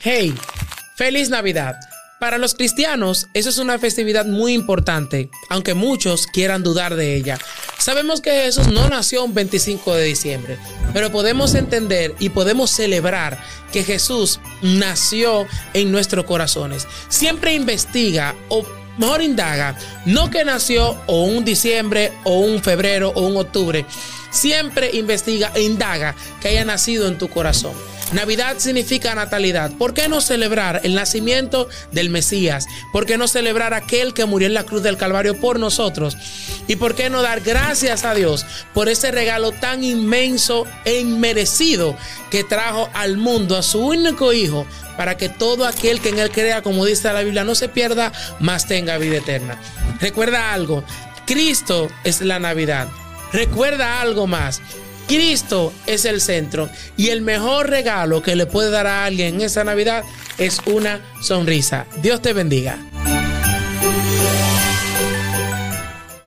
[0.00, 0.32] Hey,
[0.94, 1.74] feliz Navidad.
[2.20, 7.36] Para los cristianos, eso es una festividad muy importante, aunque muchos quieran dudar de ella.
[7.78, 10.56] Sabemos que Jesús no nació un 25 de diciembre,
[10.92, 13.42] pero podemos entender y podemos celebrar
[13.72, 16.86] que Jesús nació en nuestros corazones.
[17.08, 18.64] Siempre investiga o
[18.98, 19.76] mejor indaga,
[20.06, 23.84] no que nació o un diciembre o un febrero o un octubre.
[24.30, 27.72] Siempre investiga e indaga que haya nacido en tu corazón.
[28.12, 29.70] Navidad significa natalidad.
[29.72, 32.66] ¿Por qué no celebrar el nacimiento del Mesías?
[32.90, 36.16] ¿Por qué no celebrar aquel que murió en la cruz del Calvario por nosotros?
[36.68, 41.96] ¿Y por qué no dar gracias a Dios por ese regalo tan inmenso e inmerecido
[42.30, 44.66] que trajo al mundo a su único hijo
[44.96, 48.12] para que todo aquel que en él crea, como dice la Biblia, no se pierda,
[48.40, 49.60] más tenga vida eterna?
[50.00, 50.82] Recuerda algo,
[51.26, 52.88] Cristo es la Navidad.
[53.32, 54.62] Recuerda algo más.
[55.08, 59.40] Cristo es el centro y el mejor regalo que le puede dar a alguien en
[59.40, 60.04] esa Navidad
[60.36, 61.86] es una sonrisa.
[62.02, 62.78] Dios te bendiga.